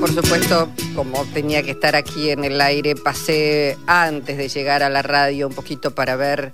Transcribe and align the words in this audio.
Por 0.00 0.12
supuesto, 0.12 0.70
como 0.94 1.24
tenía 1.32 1.62
que 1.62 1.72
estar 1.72 1.96
aquí 1.96 2.30
en 2.30 2.44
el 2.44 2.60
aire, 2.60 2.94
pasé 2.94 3.76
antes 3.86 4.36
de 4.36 4.48
llegar 4.48 4.82
a 4.82 4.88
la 4.88 5.02
radio 5.02 5.48
un 5.48 5.54
poquito 5.54 5.94
para 5.94 6.16
ver 6.16 6.52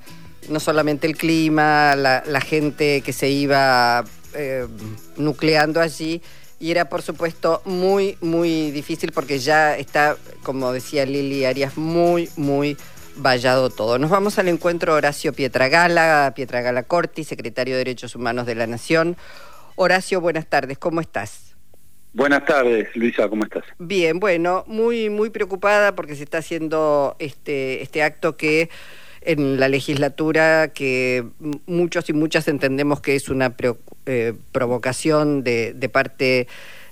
no 0.48 0.61
solamente 0.61 1.06
el 1.06 1.16
clima, 1.16 1.94
la, 1.96 2.22
la 2.26 2.40
gente 2.40 3.02
que 3.02 3.12
se 3.12 3.28
iba 3.28 4.04
eh, 4.34 4.66
nucleando 5.16 5.80
allí, 5.80 6.22
y 6.60 6.71
era 6.71 6.88
por 6.88 7.03
supuesto 7.03 7.63
muy, 7.65 8.17
muy 8.21 8.71
difícil 8.71 9.13
porque 9.13 9.38
ya 9.38 9.77
está, 9.77 10.17
como 10.43 10.72
decía 10.72 11.04
Lili 11.04 11.45
Arias, 11.45 11.77
muy, 11.77 12.31
muy 12.37 12.77
vallado 13.17 13.71
todo. 13.71 13.99
Nos 13.99 14.11
vamos 14.11 14.38
al 14.38 14.49
encuentro 14.49 14.95
Horacio 14.95 15.33
Pietragala, 15.33 16.33
Pietragala 16.34 16.84
Corti, 16.84 17.24
secretario 17.24 17.74
de 17.74 17.79
Derechos 17.79 18.15
Humanos 18.15 18.47
de 18.47 18.55
la 18.55 18.66
Nación. 18.66 19.16
Horacio, 19.74 20.20
buenas 20.20 20.47
tardes, 20.47 20.79
¿cómo 20.79 21.01
estás? 21.01 21.41
Buenas 22.14 22.44
tardes, 22.44 22.94
Luisa, 22.94 23.28
¿cómo 23.28 23.44
estás? 23.44 23.64
Bien, 23.78 24.20
bueno, 24.20 24.64
muy, 24.66 25.08
muy 25.08 25.30
preocupada 25.30 25.94
porque 25.94 26.14
se 26.14 26.24
está 26.24 26.38
haciendo 26.38 27.16
este, 27.18 27.82
este 27.82 28.02
acto 28.02 28.36
que 28.36 28.68
en 29.22 29.58
la 29.58 29.68
legislatura 29.68 30.72
que 30.74 31.24
muchos 31.66 32.08
y 32.10 32.12
muchas 32.12 32.48
entendemos 32.48 33.00
que 33.00 33.14
es 33.14 33.30
una 33.30 33.54
eh, 34.04 34.34
provocación 34.52 35.42
de, 35.42 35.72
de, 35.72 35.88
parte 35.88 36.48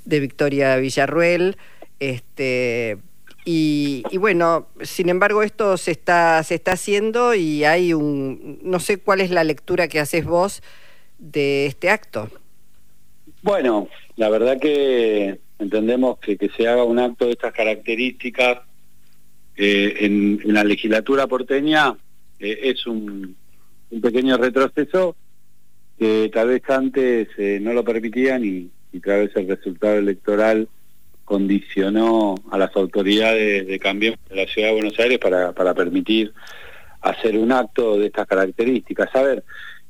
de 0.06 0.20
Victoria 0.20 0.76
Villarruel. 0.76 1.58
Este, 1.98 2.96
y, 3.44 4.04
y, 4.10 4.16
bueno, 4.16 4.68
sin 4.82 5.10
embargo, 5.10 5.42
esto 5.42 5.76
se 5.76 5.90
está, 5.90 6.42
se 6.44 6.54
está 6.54 6.72
haciendo 6.72 7.34
y 7.34 7.64
hay 7.64 7.92
un. 7.92 8.58
No 8.62 8.80
sé 8.80 8.98
cuál 8.98 9.20
es 9.20 9.30
la 9.30 9.44
lectura 9.44 9.88
que 9.88 10.00
haces 10.00 10.24
vos 10.24 10.62
de 11.18 11.66
este 11.66 11.90
acto. 11.90 12.30
Bueno, 13.42 13.88
la 14.16 14.28
verdad 14.28 14.58
que 14.60 15.40
entendemos 15.58 16.18
que, 16.18 16.36
que 16.36 16.48
se 16.50 16.68
haga 16.68 16.84
un 16.84 16.98
acto 16.98 17.26
de 17.26 17.32
estas 17.32 17.52
características 17.52 18.58
eh, 19.62 20.06
en, 20.06 20.40
la 20.54 20.64
legislatura 20.64 21.26
porteña 21.26 21.94
eh, 22.38 22.60
es 22.62 22.86
un, 22.86 23.36
pequeño 24.00 24.38
retroceso 24.38 25.16
que 25.98 26.30
tal 26.32 26.48
vez 26.48 26.62
antes 26.70 27.28
eh, 27.36 27.58
no 27.60 27.74
lo 27.74 27.84
permitían 27.84 28.42
y, 28.42 28.70
tal 29.00 29.26
vez 29.26 29.36
el 29.36 29.48
resultado 29.48 29.96
electoral 29.96 30.66
condicionó 31.26 32.36
a 32.50 32.56
las 32.56 32.74
autoridades 32.74 33.66
de 33.66 33.78
cambio 33.78 34.14
de 34.30 34.36
la 34.36 34.46
Ciudad 34.46 34.68
de 34.68 34.74
Buenos 34.74 34.98
Aires 34.98 35.18
para, 35.18 35.52
para 35.52 35.74
permitir 35.74 36.32
hacer 37.02 37.36
un 37.36 37.52
acto 37.52 37.98
de 37.98 38.06
estas 38.06 38.26
características. 38.26 39.14
A 39.14 39.22
ver, 39.22 39.44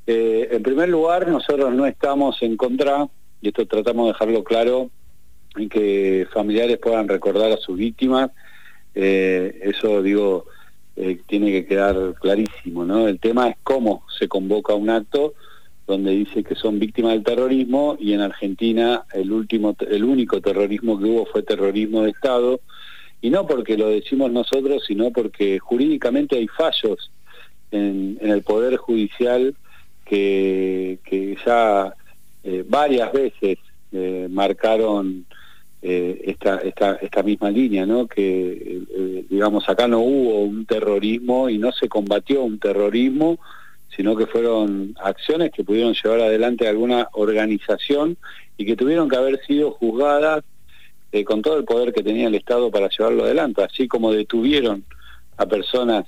en 0.05 0.61
primer 0.61 0.89
lugar, 0.89 1.27
nosotros 1.29 1.73
no 1.73 1.85
estamos 1.85 2.41
en 2.41 2.57
contra 2.57 3.07
y 3.41 3.49
esto 3.49 3.65
tratamos 3.65 4.05
de 4.05 4.13
dejarlo 4.13 4.43
claro, 4.43 4.89
en 5.55 5.69
que 5.69 6.27
familiares 6.31 6.77
puedan 6.77 7.07
recordar 7.07 7.51
a 7.51 7.57
sus 7.57 7.77
víctimas, 7.77 8.31
eh, 8.95 9.59
eso 9.63 10.01
digo, 10.01 10.45
eh, 10.95 11.19
tiene 11.27 11.51
que 11.51 11.65
quedar 11.65 12.15
clarísimo, 12.19 12.85
¿no? 12.85 13.07
El 13.07 13.19
tema 13.19 13.49
es 13.49 13.57
cómo 13.63 14.03
se 14.19 14.27
convoca 14.27 14.73
un 14.75 14.89
acto 14.89 15.33
donde 15.87 16.11
dice 16.11 16.43
que 16.43 16.55
son 16.55 16.79
víctimas 16.79 17.13
del 17.13 17.23
terrorismo 17.23 17.97
y 17.99 18.13
en 18.13 18.21
Argentina 18.21 19.03
el 19.13 19.31
último 19.31 19.75
el 19.89 20.03
único 20.03 20.39
terrorismo 20.39 20.97
que 20.97 21.05
hubo 21.05 21.25
fue 21.25 21.43
terrorismo 21.43 22.03
de 22.03 22.11
Estado 22.11 22.61
y 23.19 23.29
no 23.29 23.45
porque 23.45 23.77
lo 23.77 23.89
decimos 23.89 24.31
nosotros 24.31 24.83
sino 24.87 25.11
porque 25.11 25.59
jurídicamente 25.59 26.37
hay 26.37 26.47
fallos 26.47 27.11
en, 27.71 28.17
en 28.21 28.29
el 28.29 28.43
poder 28.43 28.77
judicial 28.77 29.55
que, 30.05 30.99
que 31.03 31.37
ya 31.45 31.93
eh, 32.43 32.63
varias 32.67 33.11
veces 33.11 33.59
eh, 33.91 34.27
marcaron 34.29 35.25
eh, 35.81 36.21
esta, 36.25 36.57
esta, 36.57 36.95
esta 36.95 37.23
misma 37.23 37.51
línea, 37.51 37.85
¿no? 37.85 38.07
que 38.07 38.81
digamos 39.29 39.67
acá 39.69 39.87
no 39.87 39.99
hubo 39.99 40.41
un 40.41 40.65
terrorismo 40.65 41.49
y 41.49 41.57
no 41.57 41.71
se 41.71 41.87
combatió 41.87 42.43
un 42.43 42.59
terrorismo, 42.59 43.39
sino 43.95 44.15
que 44.15 44.25
fueron 44.25 44.95
acciones 45.01 45.51
que 45.51 45.63
pudieron 45.63 45.93
llevar 45.93 46.21
adelante 46.21 46.67
alguna 46.67 47.09
organización 47.13 48.17
y 48.57 48.65
que 48.65 48.75
tuvieron 48.75 49.09
que 49.09 49.17
haber 49.17 49.43
sido 49.45 49.71
juzgadas 49.71 50.43
con 51.25 51.41
todo 51.41 51.57
el 51.57 51.65
poder 51.65 51.91
que 51.91 52.03
tenía 52.03 52.27
el 52.27 52.35
Estado 52.35 52.71
para 52.71 52.89
llevarlo 52.89 53.25
adelante, 53.25 53.63
así 53.63 53.87
como 53.87 54.13
detuvieron 54.13 54.85
a 55.37 55.45
personas 55.45 56.05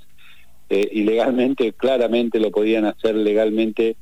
ilegalmente, 0.69 1.73
claramente 1.73 2.39
lo 2.39 2.51
podían 2.51 2.85
hacer 2.85 3.15
legalmente 3.15 3.97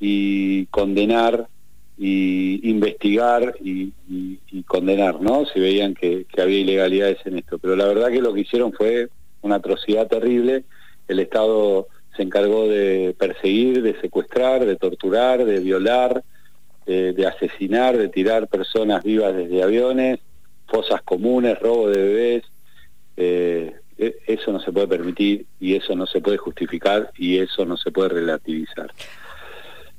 y 0.00 0.66
condenar 0.66 1.46
y 2.02 2.66
investigar 2.70 3.56
y, 3.62 3.92
condenar, 4.66 5.20
¿no? 5.20 5.44
Si 5.44 5.60
veían 5.60 5.92
que, 5.94 6.26
había 6.38 6.60
ilegalidades 6.60 7.18
en 7.26 7.36
esto. 7.36 7.58
Pero 7.58 7.76
la 7.76 7.86
verdad 7.86 8.08
que 8.08 8.22
lo 8.22 8.32
que 8.32 8.40
hicieron 8.40 8.72
fue 8.72 9.10
una 9.42 9.56
atrocidad 9.56 10.06
terrible. 10.06 10.64
El 11.08 11.18
Estado 11.18 11.88
se 12.16 12.22
encargó 12.22 12.68
de 12.68 13.14
perseguir, 13.18 13.82
de 13.82 14.00
secuestrar, 14.00 14.64
de 14.64 14.76
torturar, 14.76 15.44
de 15.44 15.60
violar, 15.60 16.24
de, 16.86 17.12
de 17.12 17.26
asesinar, 17.26 17.98
de 17.98 18.08
tirar 18.08 18.48
personas 18.48 19.04
vivas 19.04 19.36
desde 19.36 19.62
aviones, 19.62 20.20
fosas 20.68 21.02
comunes, 21.02 21.58
robo 21.58 21.90
de 21.90 22.02
bebés. 22.02 22.44
Eh, 23.18 23.74
e, 23.98 24.16
eso 24.26 24.52
no 24.52 24.60
se 24.60 24.72
puede 24.72 24.88
permitir 24.88 25.44
y 25.60 25.74
eso 25.74 25.94
no 25.94 26.06
se 26.06 26.22
puede 26.22 26.38
justificar 26.38 27.10
y 27.18 27.36
eso 27.36 27.66
no 27.66 27.76
se 27.76 27.90
puede 27.90 28.08
relativizar. 28.08 28.90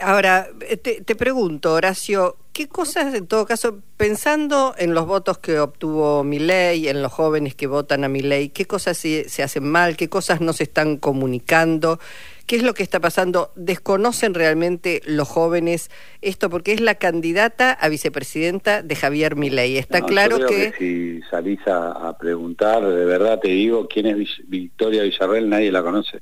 Ahora, 0.01 0.47
te, 0.81 1.01
te, 1.01 1.15
pregunto, 1.15 1.73
Horacio, 1.73 2.37
¿qué 2.53 2.67
cosas, 2.67 3.13
en 3.13 3.27
todo 3.27 3.45
caso, 3.45 3.81
pensando 3.97 4.73
en 4.77 4.93
los 4.93 5.05
votos 5.05 5.37
que 5.37 5.59
obtuvo 5.59 6.23
Milei, 6.23 6.87
en 6.87 7.01
los 7.01 7.11
jóvenes 7.11 7.55
que 7.55 7.67
votan 7.67 8.03
a 8.03 8.07
Milei, 8.07 8.49
qué 8.49 8.65
cosas 8.65 8.97
se, 8.97 9.29
se, 9.29 9.43
hacen 9.43 9.63
mal, 9.63 9.97
qué 9.97 10.09
cosas 10.09 10.41
no 10.41 10.53
se 10.53 10.63
están 10.63 10.97
comunicando, 10.97 11.99
qué 12.47 12.55
es 12.57 12.63
lo 12.63 12.73
que 12.73 12.83
está 12.83 12.99
pasando? 12.99 13.51
¿Desconocen 13.55 14.33
realmente 14.33 15.01
los 15.05 15.27
jóvenes 15.27 15.91
esto? 16.21 16.49
Porque 16.49 16.73
es 16.73 16.81
la 16.81 16.95
candidata 16.95 17.71
a 17.71 17.89
vicepresidenta 17.89 18.81
de 18.83 18.95
Javier 18.95 19.35
Milei. 19.35 19.77
Está 19.77 19.99
no, 19.99 20.07
claro 20.07 20.39
yo 20.39 20.47
que... 20.47 20.71
que... 20.71 20.77
Si 20.77 21.21
salís 21.29 21.59
a, 21.67 22.09
a 22.09 22.17
preguntar, 22.17 22.85
de 22.85 23.05
verdad 23.05 23.39
te 23.39 23.49
digo, 23.49 23.87
quién 23.87 24.07
es 24.07 24.41
Victoria 24.47 25.03
Villarreal, 25.03 25.49
nadie 25.49 25.71
la 25.71 25.83
conoce 25.83 26.21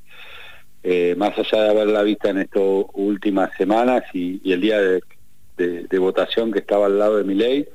eh, 0.82 1.14
más 1.18 1.38
allá 1.38 1.64
de 1.64 1.70
haberla 1.72 2.04
vista 2.04 2.30
en 2.30 2.38
estas 2.38 2.64
últimas 2.94 3.54
semanas 3.58 4.04
y, 4.14 4.40
el 4.50 4.62
día 4.62 4.80
de, 4.80 6.00
votación 6.00 6.54
que 6.54 6.60
estaba 6.60 6.86
al 6.86 6.98
lado 6.98 7.18
de 7.18 7.26
mi 7.26 7.36
ley, 7.36 7.68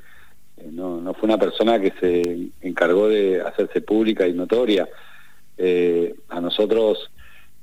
eh, 0.57 0.69
no, 0.71 1.13
fue 1.13 1.27
una 1.27 1.37
persona 1.37 1.79
que 1.79 1.93
se 1.99 2.49
encargó 2.67 3.07
de 3.07 3.41
hacerse 3.41 3.81
pública 3.81 4.27
y 4.27 4.33
notoria. 4.33 4.87
Eh, 5.57 6.15
a 6.29 6.41
nosotros, 6.41 7.09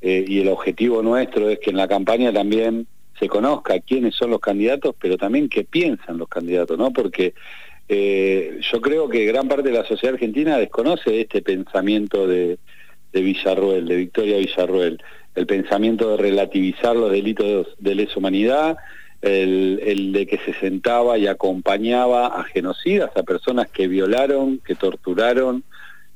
y 0.00 0.40
el 0.40 0.48
objetivo 0.48 1.00
nuestro 1.02 1.48
es 1.48 1.60
que 1.60 1.70
en 1.70 1.76
la 1.76 1.86
campaña 1.86 2.32
también 2.32 2.88
se 3.20 3.28
conozca 3.28 3.78
quiénes 3.80 4.16
son 4.16 4.30
los 4.30 4.40
candidatos, 4.40 4.96
pero 4.98 5.16
también 5.16 5.48
qué 5.48 5.62
piensan 5.62 6.18
los 6.18 6.28
candidatos, 6.28 6.76
¿no? 6.76 6.92
Porque 6.92 7.34
yo 7.88 8.80
creo 8.80 9.08
que 9.08 9.26
gran 9.26 9.46
parte 9.46 9.68
de 9.68 9.78
la 9.78 9.84
sociedad 9.84 10.14
argentina 10.14 10.56
desconoce 10.56 11.20
este 11.20 11.42
pensamiento 11.42 12.26
de, 12.26 12.58
de 13.12 13.20
Villarruel, 13.20 13.86
de 13.86 13.96
Victoria 13.96 14.38
Villarruel 14.38 14.98
el 15.34 15.46
pensamiento 15.46 16.10
de 16.10 16.16
relativizar 16.18 16.94
los 16.94 17.10
delitos 17.10 17.68
de 17.78 17.94
lesa 17.94 18.18
humanidad, 18.18 18.76
el, 19.22 19.80
el, 19.84 20.12
de 20.12 20.26
que 20.26 20.38
se 20.38 20.52
sentaba 20.54 21.16
y 21.16 21.26
acompañaba 21.26 22.26
a 22.26 22.44
genocidas, 22.44 23.10
a 23.16 23.22
personas 23.22 23.68
que 23.68 23.86
violaron, 23.86 24.58
que 24.58 24.74
torturaron 24.74 25.62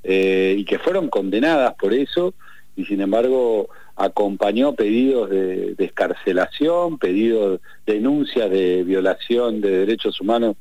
eh, 0.02 0.56
y 0.58 0.64
que 0.64 0.78
fueron 0.78 1.08
condenadas 1.08 1.74
por 1.74 1.94
eso, 1.94 2.34
y 2.74 2.84
sin 2.84 3.00
embargo 3.00 3.68
acompañó 3.94 4.74
pedidos 4.74 5.30
de, 5.30 5.74
de 5.74 5.84
escarcelación, 5.84 6.98
pedidos, 6.98 7.60
denuncias 7.86 8.50
de 8.50 8.84
violación 8.84 9.60
de 9.60 9.70
derechos 9.70 10.20
humanos 10.20 10.56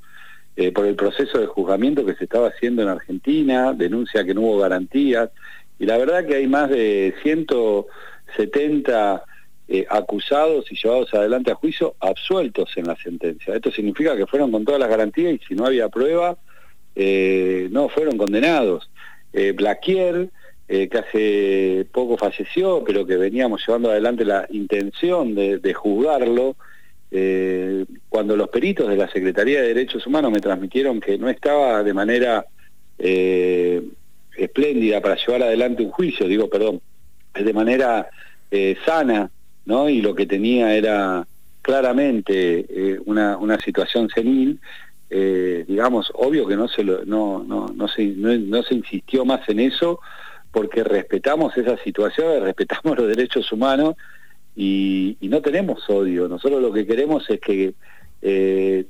eh, 0.55 0.71
por 0.71 0.85
el 0.85 0.95
proceso 0.95 1.37
de 1.39 1.47
juzgamiento 1.47 2.05
que 2.05 2.15
se 2.15 2.23
estaba 2.23 2.47
haciendo 2.47 2.81
en 2.81 2.87
Argentina, 2.87 3.73
denuncia 3.73 4.23
que 4.23 4.33
no 4.33 4.41
hubo 4.41 4.59
garantías, 4.59 5.29
y 5.77 5.85
la 5.85 5.97
verdad 5.97 6.25
que 6.25 6.35
hay 6.35 6.47
más 6.47 6.69
de 6.69 7.13
ciento 7.23 7.87
70 8.35 9.23
eh, 9.67 9.83
acusados 9.89 10.71
y 10.71 10.75
llevados 10.75 11.11
adelante 11.15 11.51
a 11.51 11.55
juicio 11.55 11.95
absueltos 11.99 12.69
en 12.75 12.85
la 12.85 12.95
sentencia. 12.97 13.55
Esto 13.55 13.71
significa 13.71 14.15
que 14.15 14.27
fueron 14.27 14.51
con 14.51 14.63
todas 14.63 14.79
las 14.79 14.89
garantías 14.89 15.33
y 15.33 15.39
si 15.39 15.55
no 15.55 15.65
había 15.65 15.89
prueba, 15.89 16.37
eh, 16.95 17.67
no 17.71 17.89
fueron 17.89 18.15
condenados. 18.15 18.91
Eh, 19.33 19.53
Blaquier, 19.53 20.29
que 20.67 20.97
hace 20.97 21.85
poco 21.91 22.17
falleció, 22.17 22.83
pero 22.83 23.05
que 23.05 23.17
veníamos 23.17 23.63
llevando 23.65 23.91
adelante 23.91 24.25
la 24.25 24.47
intención 24.49 25.35
de, 25.35 25.73
juzgarlo, 25.75 26.55
cuando 28.09 28.35
los 28.35 28.49
peritos 28.49 28.89
de 28.89 28.97
la 28.97 29.07
Secretaría 29.07 29.61
de 29.61 29.69
Derechos 29.69 30.07
Humanos 30.07 30.31
me 30.31 30.39
transmitieron 30.39 30.99
que 30.99 31.19
no 31.19 31.29
estaba 31.29 31.83
de 31.83 31.93
manera 31.93 32.47
espléndida 32.97 35.01
para 35.01 35.17
llevar 35.17 35.43
adelante 35.43 35.83
un 35.83 35.91
juicio, 35.91 36.27
digo, 36.27 36.49
perdón, 36.49 36.81
de 37.43 37.53
manera 37.53 38.09
eh, 38.51 38.77
sana, 38.85 39.29
¿no? 39.65 39.89
Y 39.89 40.01
lo 40.01 40.15
que 40.15 40.25
tenía 40.25 40.73
era 40.75 41.27
claramente 41.61 42.65
eh, 42.69 42.99
una, 43.05 43.37
una 43.37 43.59
situación 43.59 44.07
senil, 44.09 44.59
eh, 45.09 45.65
digamos, 45.67 46.11
obvio 46.13 46.47
que 46.47 46.55
no 46.55 46.67
se, 46.67 46.83
no, 46.83 47.43
no, 47.43 47.67
no, 47.75 47.87
se, 47.87 48.05
no, 48.05 48.63
se 48.63 48.75
insistió 48.75 49.25
más 49.25 49.47
en 49.49 49.59
eso 49.59 49.99
porque 50.51 50.83
respetamos 50.83 51.57
esa 51.57 51.75
situación, 51.77 52.43
respetamos 52.43 52.97
los 52.97 53.07
derechos 53.07 53.51
humanos 53.51 53.95
y, 54.55 55.17
no 55.21 55.41
tenemos 55.41 55.89
odio. 55.89 56.27
Nosotros 56.27 56.61
lo 56.61 56.71
que 56.71 56.85
queremos 56.85 57.29
es 57.29 57.41
que 57.41 57.73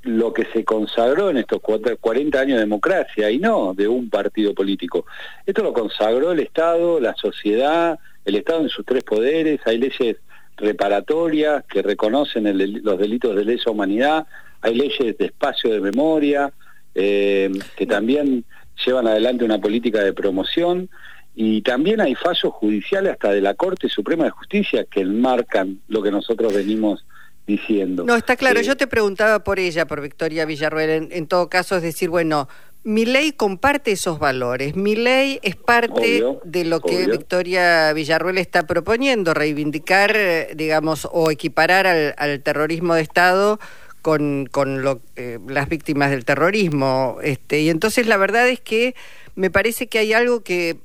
lo 0.04 0.32
que 0.32 0.46
se 0.54 0.64
consagró 0.64 1.30
en 1.30 1.38
estos 1.38 1.60
40 1.62 2.40
años 2.40 2.56
de 2.56 2.64
democracia 2.64 3.30
y 3.30 3.40
no 3.40 3.74
de 3.74 3.88
un 3.88 4.10
partido 4.10 4.54
político. 4.54 5.06
Esto 5.46 5.64
lo 5.64 5.74
consagró 5.74 6.32
el 6.32 6.40
Estado, 6.40 7.02
la 7.02 7.16
sociedad, 7.16 8.00
el 8.26 8.36
Estado 8.36 8.62
en 8.62 8.70
sus 8.70 8.86
tres 8.86 9.04
poderes, 9.04 9.60
hay 9.66 9.78
leyes 9.78 10.18
reparatorias 10.58 11.64
que 11.66 11.82
reconocen 11.82 12.46
los 12.84 12.98
delitos 12.98 13.36
de 13.36 13.46
lesa 13.46 13.72
humanidad, 13.72 14.26
hay 14.62 14.76
leyes 14.76 15.18
de 15.18 15.26
espacio 15.26 15.72
de 15.72 15.80
memoria 15.80 16.52
eh, 16.94 17.52
que 17.76 17.86
también 17.86 18.46
llevan 18.86 19.08
adelante 19.08 19.46
una 19.46 19.60
política 19.60 20.04
de 20.04 20.14
promoción 20.14 20.90
y 21.36 21.62
también 21.62 22.00
hay 22.00 22.16
fallos 22.16 22.54
judiciales 22.54 23.14
hasta 23.14 23.32
de 23.32 23.42
la 23.42 23.54
Corte 23.54 23.90
Suprema 23.90 24.24
de 24.24 24.30
Justicia 24.32 24.86
que 24.90 25.02
enmarcan 25.02 25.82
lo 25.88 26.02
que 26.02 26.12
nosotros 26.12 26.54
venimos 26.54 27.06
diciendo. 27.46 28.06
No, 28.06 28.16
está 28.16 28.36
claro, 28.36 28.60
eh, 28.60 28.64
yo 28.64 28.76
te 28.78 28.88
preguntaba 28.88 29.44
por 29.44 29.60
ella, 29.60 29.86
por 29.86 30.02
Victoria 30.02 30.46
Villarruel, 30.46 31.10
en, 31.12 31.28
todo 31.28 31.50
caso, 31.50 31.76
es 31.76 31.84
decir, 31.84 32.10
bueno, 32.10 32.48
mi 32.86 33.04
ley 33.04 33.32
comparte 33.32 33.92
esos 33.92 34.20
valores, 34.20 34.76
mi 34.76 34.96
ley 34.96 35.40
es 35.42 35.56
parte 35.56 36.24
de 36.44 36.66
lo 36.66 36.80
que 36.82 37.08
Victoria 37.08 37.92
Villarruel 37.94 38.38
está 38.38 38.68
proponiendo, 38.68 39.34
reivindicar, 39.34 40.16
digamos, 40.56 41.08
o 41.12 41.32
equiparar 41.32 41.88
al, 41.88 42.42
terrorismo 42.44 42.94
de 42.94 43.02
Estado 43.02 43.60
con, 44.04 44.48
con 44.52 44.84
lo, 44.84 45.02
eh, 45.16 45.40
las 45.48 45.68
víctimas 45.68 46.12
del 46.12 46.26
terrorismo. 46.26 47.18
Este, 47.24 47.62
y 47.62 47.70
entonces 47.70 48.06
la 48.06 48.18
verdad 48.18 48.48
es 48.48 48.60
que 48.60 48.94
me 49.34 49.50
parece 49.50 49.88
que 49.88 49.98
hay 49.98 50.14
algo 50.14 50.44
que 50.44 50.78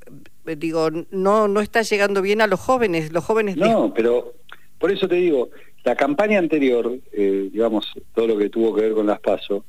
eh, 0.47 0.55
digo, 0.55 0.89
no, 1.11 1.47
no 1.47 1.61
está 1.61 1.83
llegando 1.83 2.23
bien 2.23 2.41
a 2.41 2.47
los 2.47 2.59
jóvenes, 2.59 3.11
los 3.11 3.23
jóvenes... 3.23 3.57
No, 3.57 3.93
pero 3.93 4.33
por 4.79 4.91
eso 4.91 5.07
te 5.07 5.15
digo, 5.15 5.49
la 5.83 5.95
campaña 5.95 6.39
anterior, 6.39 6.97
eh, 7.11 7.49
digamos, 7.51 7.93
todo 8.15 8.27
lo 8.27 8.37
que 8.37 8.49
tuvo 8.49 8.73
que 8.73 8.81
ver 8.81 8.93
con 8.93 9.05
las 9.05 9.19
PASO, 9.19 9.65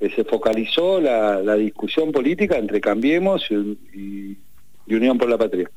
eh, 0.00 0.10
se 0.14 0.24
focalizó 0.24 1.00
la, 1.00 1.56
discusión 1.56 2.12
política 2.12 2.56
entre 2.56 2.80
Cambiemos 2.80 3.50
y, 3.50 4.36
Unión 4.88 5.18
por 5.18 5.28
la 5.28 5.36
Patria. 5.36 5.68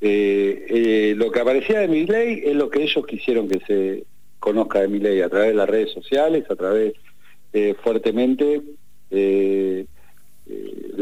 lo 0.00 1.30
que 1.30 1.40
aparecía 1.40 1.80
de 1.80 1.88
mi 1.88 2.06
ley 2.06 2.42
es 2.44 2.54
lo 2.54 2.68
que 2.68 2.82
ellos 2.82 3.06
quisieron 3.06 3.48
que 3.48 3.60
se 3.66 4.04
conozca 4.38 4.80
de 4.80 4.88
mi 4.88 4.98
ley, 4.98 5.20
a 5.20 5.28
través 5.28 5.48
de 5.48 5.54
las 5.54 5.68
redes 5.68 5.92
sociales, 5.92 6.44
a 6.50 6.56
través 6.56 6.92
fuertemente 7.82 8.60
de 9.10 9.86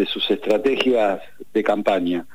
sus 0.06 0.30
estrategias 0.30 1.20
de 1.52 1.62
campaña. 1.62 2.26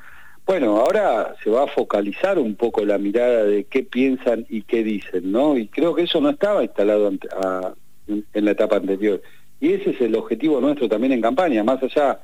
Bueno, 0.46 0.76
ahora 0.76 1.34
se 1.42 1.50
va 1.50 1.64
a 1.64 1.66
focalizar 1.66 2.38
un 2.38 2.54
poco 2.54 2.84
la 2.84 2.98
mirada 2.98 3.42
de 3.42 3.64
qué 3.64 3.82
piensan 3.82 4.46
y 4.48 4.62
qué 4.62 4.84
dicen, 4.84 5.32
¿no? 5.32 5.58
Y 5.58 5.66
creo 5.66 5.92
que 5.92 6.02
eso 6.02 6.20
no 6.20 6.30
estaba 6.30 6.62
instalado 6.62 7.08
en 7.08 8.44
la 8.44 8.50
etapa 8.52 8.76
anterior. 8.76 9.20
Y 9.60 9.72
ese 9.72 9.90
es 9.90 10.00
el 10.00 10.14
objetivo 10.14 10.60
nuestro 10.60 10.88
también 10.88 11.12
en 11.12 11.20
campaña, 11.20 11.64
más 11.64 11.82
allá 11.82 12.20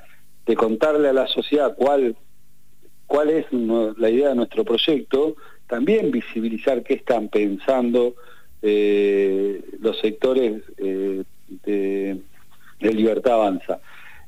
de 0.46 0.55
contarle 0.55 1.08
a 1.08 1.12
la 1.12 1.26
sociedad 1.26 1.75
cuál, 1.76 2.17
cuál 3.06 3.31
es 3.31 3.46
la 3.52 4.11
idea 4.11 4.31
de 4.31 4.34
nuestro 4.34 4.64
proyecto, 4.64 5.37
también 5.67 6.11
visibilizar 6.11 6.82
qué 6.82 6.94
están 6.94 7.29
pensando 7.29 8.14
eh, 8.61 9.61
los 9.81 9.99
sectores 10.00 10.62
eh, 10.79 11.23
de, 11.64 12.20
Libertad 12.81 13.34
Avanza 13.34 13.81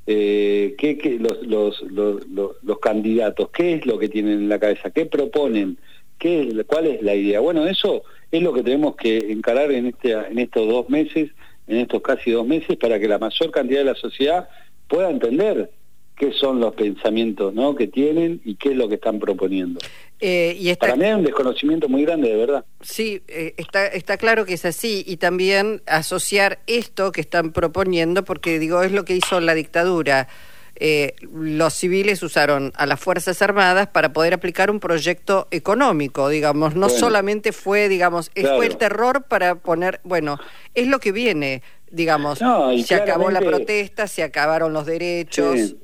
eh, 0.06 0.75
qué, 0.79 1.19
los, 1.19 1.43
los, 1.47 1.83
los, 1.83 2.27
los, 2.62 2.79
candidatos, 2.79 3.51
qué 3.51 3.75
es 3.75 3.87
lo 3.87 3.99
que 3.99 4.09
tienen 4.09 4.35
en 4.35 4.49
la 4.49 4.59
cabeza, 4.59 4.91
qué 4.91 5.06
proponen, 5.06 5.79
qué 6.19 6.65
cuál 6.67 6.87
es 6.87 7.03
la 7.03 7.15
idea. 7.15 7.41
Bueno, 7.41 7.67
eso 7.67 8.03
es 8.31 8.43
lo 8.43 8.53
que 8.53 8.62
tenemos 8.62 8.97
que 8.97 9.33
encarar 9.33 9.73
en, 9.73 9.87
este, 9.87 10.12
en 10.12 10.39
estos 10.39 10.69
dos 10.69 10.89
meses, 10.91 11.31
en 11.66 11.78
estos 11.78 12.02
casi 12.02 12.31
dos 12.31 12.46
meses, 12.46 12.76
para 12.76 12.99
que 12.99 13.08
la 13.08 13.19
mayor 13.19 13.50
cantidad 13.50 13.81
de 13.81 13.84
la 13.84 13.94
sociedad 13.94 14.49
pueda 14.88 15.11
entender 15.11 15.70
qué 16.16 16.32
son 16.32 16.61
los 16.61 16.75
pensamientos 16.75 17.52
¿no? 17.55 17.75
que 17.75 17.88
tienen 17.88 18.40
y 18.44 18.55
qué 18.55 18.70
es 18.70 18.76
lo 18.76 18.88
que 18.88 18.96
están 18.96 19.19
proponiendo. 19.19 19.81
Eh, 20.20 20.56
y 20.58 20.72
Para 20.76 20.96
mí 20.96 21.05
es 21.05 21.16
un 21.16 21.25
desconocimiento 21.25 21.88
muy 21.88 22.05
grande, 22.05 22.28
de 22.28 22.37
verdad. 22.37 22.64
Sí, 22.81 23.22
eh, 23.28 23.55
está, 23.56 23.87
está 23.87 24.16
claro 24.16 24.46
que 24.46 24.55
es 24.55 24.64
así 24.64 25.02
y 25.06 25.16
también 25.16 25.82
asociar 25.87 26.61
esto 26.66 27.12
que 27.12 27.20
están 27.20 27.52
proponiendo, 27.52 28.25
porque 28.25 28.58
digo, 28.58 28.82
es 28.82 28.93
lo 28.93 29.05
que 29.05 29.17
hizo 29.17 29.40
la 29.40 29.55
dictadura. 29.55 30.28
Eh, 30.76 31.15
los 31.32 31.73
civiles 31.75 32.23
usaron 32.23 32.73
a 32.75 32.87
las 32.87 32.99
Fuerzas 32.99 33.41
Armadas 33.43 33.87
para 33.87 34.12
poder 34.12 34.35
aplicar 34.35 34.71
un 34.71 34.81
proyecto 34.81 35.47
económico, 35.53 36.29
digamos, 36.29 36.75
no 36.75 36.88
solamente 36.88 37.53
fue, 37.53 37.88
digamos, 37.88 38.31
fue 38.35 38.67
el 38.67 38.76
terror 38.76 39.25
para 39.29 39.55
poner, 39.55 40.00
bueno, 40.03 40.38
es 40.75 40.88
lo 40.88 40.99
que 40.99 41.12
viene, 41.12 41.62
digamos, 41.91 42.41
se 42.85 42.94
acabó 42.94 43.31
la 43.31 43.41
protesta, 43.41 44.09
se 44.09 44.25
acabaron 44.25 44.73
los 44.73 44.85
derechos. 44.85 45.76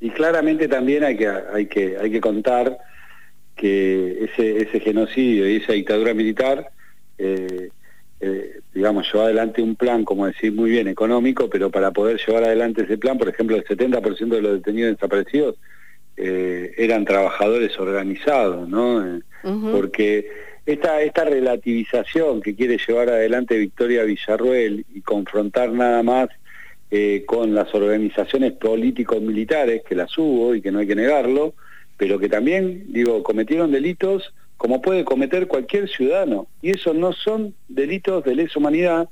Y 0.00 0.10
claramente 0.10 0.66
también 0.66 1.04
hay 1.04 1.16
que, 1.16 1.28
hay 1.28 1.66
que, 1.66 1.96
hay 1.96 2.10
que 2.10 2.20
contar 2.20 2.76
que 3.54 4.24
ese, 4.24 4.58
ese 4.58 4.80
genocidio 4.80 5.48
y 5.48 5.56
esa 5.56 5.74
dictadura 5.74 6.14
militar, 6.14 6.72
eh, 7.18 7.70
eh, 8.24 8.60
digamos, 8.72 9.12
llevó 9.12 9.24
adelante 9.24 9.60
un 9.60 9.74
plan, 9.74 10.04
como 10.04 10.26
decir, 10.26 10.52
muy 10.52 10.70
bien 10.70 10.86
económico, 10.86 11.50
pero 11.50 11.70
para 11.70 11.90
poder 11.90 12.20
llevar 12.24 12.44
adelante 12.44 12.84
ese 12.84 12.96
plan, 12.96 13.18
por 13.18 13.28
ejemplo, 13.28 13.56
el 13.56 13.64
70% 13.64 14.28
de 14.28 14.40
los 14.40 14.52
detenidos 14.54 14.92
desaparecidos 14.92 15.56
eh, 16.16 16.72
eran 16.78 17.04
trabajadores 17.04 17.76
organizados, 17.80 18.68
¿no? 18.68 19.20
Porque 19.72 20.30
esta, 20.64 21.02
esta 21.02 21.24
relativización 21.24 22.40
que 22.40 22.54
quiere 22.54 22.78
llevar 22.78 23.08
adelante 23.08 23.58
Victoria 23.58 24.04
Villarruel 24.04 24.86
y 24.94 25.00
confrontar 25.00 25.72
nada 25.72 26.04
más 26.04 26.28
eh, 26.92 27.24
con 27.26 27.56
las 27.56 27.74
organizaciones 27.74 28.52
políticos 28.52 29.20
militares, 29.20 29.82
que 29.82 29.96
las 29.96 30.16
hubo 30.16 30.54
y 30.54 30.62
que 30.62 30.70
no 30.70 30.78
hay 30.78 30.86
que 30.86 30.94
negarlo, 30.94 31.54
pero 31.96 32.20
que 32.20 32.28
también, 32.28 32.84
digo, 32.92 33.24
cometieron 33.24 33.72
delitos 33.72 34.32
como 34.62 34.80
puede 34.80 35.04
cometer 35.04 35.48
cualquier 35.48 35.88
ciudadano. 35.88 36.46
Y 36.60 36.70
esos 36.70 36.94
no 36.94 37.12
son 37.12 37.52
delitos 37.66 38.22
de 38.22 38.36
lesa 38.36 38.60
humanidad, 38.60 39.08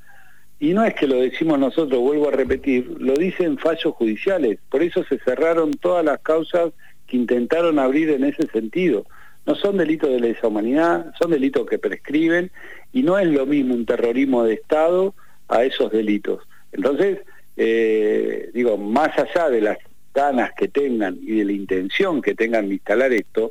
y 0.60 0.74
no 0.74 0.84
es 0.84 0.94
que 0.94 1.08
lo 1.08 1.16
decimos 1.16 1.58
nosotros, 1.58 2.00
vuelvo 2.00 2.28
a 2.28 2.30
repetir, 2.30 2.86
lo 3.00 3.14
dicen 3.14 3.58
fallos 3.58 3.94
judiciales. 3.94 4.60
Por 4.68 4.80
eso 4.80 5.02
se 5.02 5.18
cerraron 5.18 5.72
todas 5.72 6.04
las 6.04 6.20
causas 6.20 6.72
que 7.08 7.16
intentaron 7.16 7.80
abrir 7.80 8.10
en 8.10 8.22
ese 8.22 8.46
sentido. 8.46 9.06
No 9.44 9.56
son 9.56 9.78
delitos 9.78 10.08
de 10.10 10.20
lesa 10.20 10.46
humanidad, 10.46 11.12
son 11.18 11.32
delitos 11.32 11.66
que 11.66 11.80
prescriben 11.80 12.52
y 12.92 13.02
no 13.02 13.18
es 13.18 13.26
lo 13.26 13.44
mismo 13.44 13.74
un 13.74 13.86
terrorismo 13.86 14.44
de 14.44 14.54
Estado 14.54 15.16
a 15.48 15.64
esos 15.64 15.90
delitos. 15.90 16.46
Entonces, 16.70 17.22
eh, 17.56 18.50
digo, 18.54 18.78
más 18.78 19.18
allá 19.18 19.50
de 19.50 19.62
las 19.62 19.78
ganas 20.14 20.52
que 20.56 20.68
tengan 20.68 21.18
y 21.20 21.38
de 21.38 21.44
la 21.44 21.52
intención 21.52 22.22
que 22.22 22.36
tengan 22.36 22.68
de 22.68 22.74
instalar 22.74 23.12
esto, 23.12 23.50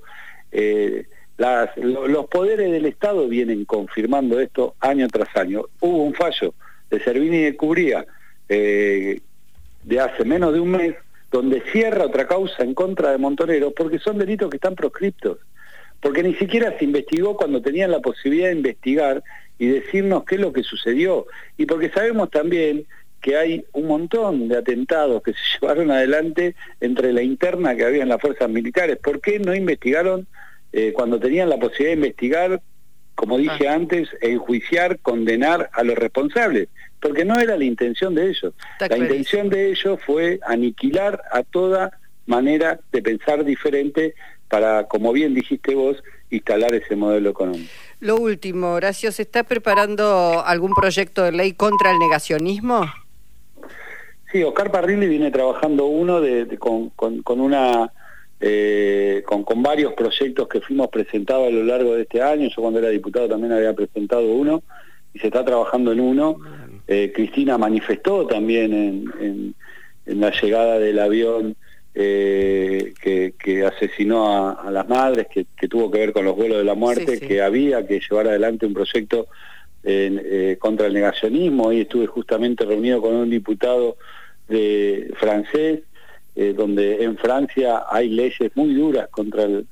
eh, 0.53 1.03
los 1.77 2.27
poderes 2.27 2.71
del 2.71 2.85
Estado 2.85 3.27
vienen 3.27 3.63
confirmando 3.65 4.39
esto 4.39 4.75
año 4.79 5.07
tras 5.07 5.35
año. 5.37 5.63
Hubo 5.79 6.03
un 6.03 6.13
fallo 6.13 6.53
de 6.89 6.99
Servini 6.99 7.43
de 7.43 7.55
Cubría 7.55 8.05
eh, 8.49 9.21
de 9.83 9.99
hace 9.99 10.25
menos 10.25 10.53
de 10.53 10.59
un 10.59 10.71
mes, 10.71 10.95
donde 11.31 11.61
cierra 11.71 12.05
otra 12.05 12.27
causa 12.27 12.63
en 12.63 12.73
contra 12.73 13.11
de 13.11 13.17
Montoneros, 13.17 13.73
porque 13.75 13.99
son 13.99 14.17
delitos 14.17 14.49
que 14.49 14.57
están 14.57 14.75
proscriptos, 14.75 15.37
porque 16.01 16.23
ni 16.23 16.35
siquiera 16.35 16.77
se 16.77 16.85
investigó 16.85 17.37
cuando 17.37 17.61
tenían 17.61 17.91
la 17.91 17.99
posibilidad 17.99 18.47
de 18.47 18.55
investigar 18.55 19.23
y 19.57 19.67
decirnos 19.67 20.23
qué 20.25 20.35
es 20.35 20.41
lo 20.41 20.51
que 20.51 20.63
sucedió, 20.63 21.27
y 21.57 21.65
porque 21.65 21.89
sabemos 21.89 22.31
también 22.31 22.85
que 23.21 23.35
hay 23.37 23.65
un 23.73 23.87
montón 23.87 24.47
de 24.47 24.57
atentados 24.57 25.21
que 25.23 25.33
se 25.33 25.39
llevaron 25.61 25.91
adelante 25.91 26.55
entre 26.81 27.13
la 27.13 27.21
interna 27.21 27.75
que 27.75 27.85
había 27.85 28.03
en 28.03 28.09
las 28.09 28.21
fuerzas 28.21 28.49
militares. 28.49 28.97
¿Por 28.97 29.21
qué 29.21 29.39
no 29.39 29.53
investigaron 29.53 30.27
eh, 30.71 30.93
cuando 30.93 31.19
tenían 31.19 31.49
la 31.49 31.57
posibilidad 31.57 31.91
de 31.91 31.97
investigar, 31.97 32.61
como 33.15 33.37
dije 33.37 33.67
ah. 33.67 33.73
antes, 33.73 34.09
enjuiciar, 34.21 34.99
condenar 34.99 35.69
a 35.73 35.83
los 35.83 35.95
responsables? 35.97 36.69
Porque 37.01 37.25
no 37.25 37.39
era 37.39 37.57
la 37.57 37.63
intención 37.63 38.15
de 38.15 38.29
ellos. 38.29 38.53
la 38.79 38.97
intención 38.97 39.49
de 39.49 39.71
ellos 39.71 39.99
fue 40.05 40.39
aniquilar 40.45 41.21
a 41.31 41.43
toda 41.43 41.97
manera 42.25 42.79
de 42.91 43.01
pensar 43.01 43.43
diferente 43.43 44.13
para, 44.47 44.85
como 44.85 45.13
bien 45.13 45.33
dijiste 45.33 45.75
vos, 45.75 45.97
instalar 46.29 46.73
ese 46.73 46.95
modelo 46.95 47.29
económico. 47.29 47.71
Lo 47.99 48.17
último, 48.17 48.73
Horacio, 48.73 49.11
¿se 49.11 49.23
está 49.23 49.43
preparando 49.43 50.43
algún 50.45 50.73
proyecto 50.73 51.23
de 51.23 51.31
ley 51.31 51.53
contra 51.53 51.91
el 51.91 51.99
negacionismo? 51.99 52.85
Sí, 54.31 54.43
Oscar 54.43 54.71
Parrilli 54.71 55.07
viene 55.07 55.31
trabajando 55.31 55.85
uno 55.85 56.21
de, 56.21 56.57
con, 56.59 56.89
con, 56.91 57.39
una 57.39 57.91
eh, 58.41 59.21
con, 59.25 59.43
con, 59.43 59.61
varios 59.61 59.93
proyectos 59.93 60.47
que 60.47 60.61
fuimos 60.61 60.87
presentados 60.87 61.47
a 61.47 61.51
lo 61.51 61.63
largo 61.63 61.95
de 61.95 62.03
este 62.03 62.21
año. 62.21 62.47
Yo 62.47 62.61
cuando 62.61 62.79
era 62.79 62.89
diputado 62.89 63.27
también 63.27 63.51
había 63.51 63.73
presentado 63.73 64.31
uno 64.31 64.63
y 65.13 65.19
se 65.19 65.27
está 65.27 65.43
trabajando 65.43 65.91
en 65.91 65.99
uno. 65.99 66.37
Eh, 66.87 67.11
Cristina 67.13 67.57
manifestó 67.57 68.25
también 68.25 68.73
en, 68.73 69.55
en 70.05 70.19
la 70.19 70.31
llegada 70.31 70.79
del 70.79 70.99
avión 70.99 71.55
eh, 71.93 72.93
que, 73.01 73.65
asesinó 73.65 74.57
a, 74.57 74.71
las 74.71 74.87
madres, 74.87 75.27
que, 75.27 75.67
tuvo 75.67 75.91
que 75.91 75.99
ver 75.99 76.13
con 76.13 76.23
los 76.23 76.35
vuelos 76.35 76.59
de 76.59 76.63
la 76.63 76.75
muerte, 76.75 77.19
que 77.19 77.41
había 77.41 77.85
que 77.85 77.99
llevar 77.99 78.27
adelante 78.27 78.65
un 78.65 78.73
proyecto 78.73 79.27
contra 80.59 80.87
el 80.87 80.93
negacionismo. 80.93 81.73
y 81.73 81.81
estuve 81.81 82.07
justamente 82.07 82.63
reunido 82.63 83.01
con 83.01 83.15
un 83.15 83.29
diputado 83.29 83.97
de 84.47 85.11
francés, 85.19 85.81
eh, 86.35 86.53
donde 86.55 87.03
en 87.03 87.17
Francia 87.17 87.83
hay 87.89 88.09
leyes 88.09 88.51
muy 88.55 88.73
duras 88.73 89.09
contra 89.09 89.43
el, 89.43 89.67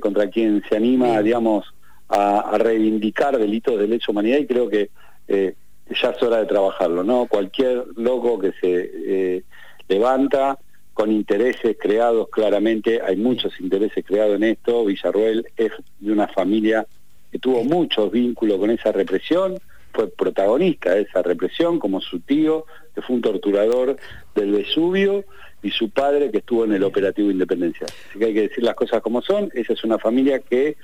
contra 0.00 0.28
quien 0.28 0.62
se 0.68 0.76
anima, 0.76 1.22
digamos, 1.22 1.72
a, 2.08 2.56
reivindicar 2.58 3.38
delitos 3.38 3.78
de 3.78 3.86
lesa 3.86 4.10
humanidad 4.10 4.38
y 4.38 4.46
creo 4.46 4.68
que 4.68 4.90
ya 5.28 6.10
es 6.10 6.22
hora 6.22 6.38
de 6.38 6.46
trabajarlo, 6.46 7.04
¿no? 7.04 7.26
Cualquier 7.26 7.84
loco 7.94 8.38
que 8.38 8.52
se 8.60 9.44
levanta 9.86 10.58
con 10.96 11.12
intereses 11.12 11.76
creados 11.78 12.28
claramente, 12.30 13.02
hay 13.02 13.16
muchos 13.16 13.60
intereses 13.60 14.02
creados 14.02 14.36
en 14.36 14.44
esto, 14.44 14.82
Villarruel 14.86 15.46
es 15.54 15.70
de 15.98 16.10
una 16.10 16.26
familia 16.26 16.86
que 17.30 17.38
tuvo 17.38 17.62
muchos 17.64 18.10
vínculos 18.10 18.58
con 18.58 18.70
esa 18.70 18.92
represión, 18.92 19.58
fue 19.92 20.08
protagonista 20.08 20.94
de 20.94 21.02
esa 21.02 21.20
represión, 21.20 21.78
como 21.78 22.00
su 22.00 22.20
tío, 22.20 22.64
que 22.94 23.02
fue 23.02 23.16
un 23.16 23.20
torturador 23.20 23.98
del 24.34 24.52
Vesubio, 24.52 25.26
y 25.62 25.70
su 25.70 25.90
padre, 25.90 26.30
que 26.30 26.38
estuvo 26.38 26.64
en 26.64 26.72
el 26.72 26.84
operativo 26.84 27.30
Independencia. 27.30 27.86
Así 27.86 28.18
que 28.18 28.26
hay 28.26 28.34
que 28.34 28.48
decir 28.48 28.64
las 28.64 28.74
cosas 28.74 29.00
como 29.02 29.22
son, 29.22 29.50
esa 29.54 29.72
es 29.72 29.84
una 29.84 29.98
familia 29.98 30.38
que, 30.38 30.76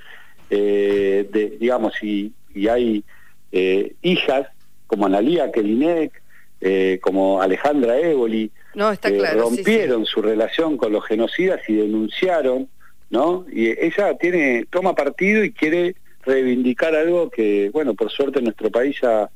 eh, 0.49 1.57
digamos, 1.59 1.93
y, 2.01 2.33
hay 2.69 3.03
eh, 3.51 3.95
hijas 4.01 4.47
como 4.87 5.05
Analía 5.05 5.51
Kelinek, 5.51 6.21
eh, 6.61 6.99
como 7.01 7.41
Alejandra 7.41 7.97
Éboli, 7.97 8.51
no, 8.75 8.91
está 8.91 9.11
claro, 9.11 9.41
rompieron 9.41 10.05
su 10.05 10.21
relación 10.21 10.77
con 10.77 10.93
los 10.93 11.05
genocidas 11.05 11.61
y 11.67 11.73
denunciaron, 11.73 12.69
¿no? 13.09 13.45
Y 13.51 13.69
ella 13.69 14.15
tiene 14.17 14.65
toma 14.69 14.95
partido 14.95 15.43
y 15.43 15.51
quiere 15.51 15.95
reivindicar 16.25 16.95
algo 16.95 17.29
que, 17.29 17.69
bueno, 17.71 17.93
por 17.93 18.09
suerte 18.11 18.39
en 18.39 18.45
nuestro 18.45 18.71
país 18.71 18.97
ya, 19.01 19.29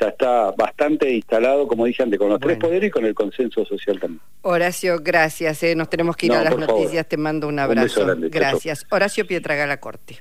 ya 0.00 0.08
está 0.08 0.50
bastante 0.52 1.10
instalado, 1.10 1.66
como 1.66 1.84
dije 1.84 2.02
antes, 2.02 2.18
con 2.18 2.28
los 2.28 2.40
tres 2.40 2.58
poderes 2.58 2.88
y 2.88 2.90
con 2.90 3.04
el 3.04 3.14
consenso 3.14 3.64
social 3.64 4.00
también. 4.00 4.20
Horacio, 4.42 4.98
gracias. 5.00 5.62
Eh. 5.62 5.74
Nos 5.74 5.88
tenemos 5.88 6.16
que 6.16 6.26
ir 6.26 6.32
a 6.32 6.42
las 6.42 6.56
noticias. 6.56 7.06
Te 7.06 7.16
mando 7.16 7.48
un 7.48 7.58
abrazo. 7.58 8.06
gracias. 8.30 8.86
Horacio 8.90 9.26
Pietragala 9.26 9.78
Corte. 9.78 10.18